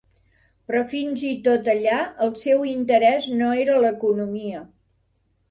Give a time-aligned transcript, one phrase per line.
[0.69, 1.99] Però fins i tot allà
[2.29, 4.65] el seu interès no era l'economia.